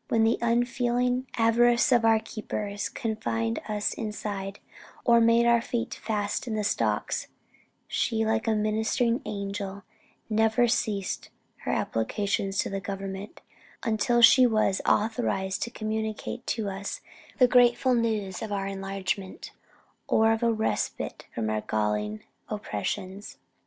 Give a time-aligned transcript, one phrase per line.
[0.10, 4.58] "When the unfeeling avarice of our keepers confined us inside,
[5.02, 7.28] or made our feet fast in the stocks,
[7.86, 9.84] she, like a ministering angel,
[10.28, 11.30] never ceased
[11.60, 13.40] her applications to the government,
[13.82, 17.00] until she was authorized to communicate to us
[17.38, 19.52] the grateful news of our enlargement,
[20.06, 23.38] or of a respite from our galling oppressions.